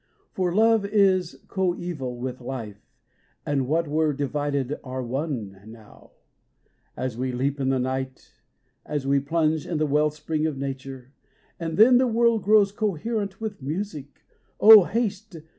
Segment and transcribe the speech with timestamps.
[0.33, 2.81] For love is coeval with life
[3.45, 6.13] and what were divided are one now,
[6.97, 8.31] As we leap in the night,
[8.83, 11.13] as we plunge in the well spring of nature,
[11.59, 14.23] and then The world grows coherent with music
[14.59, 15.35] Oh, haste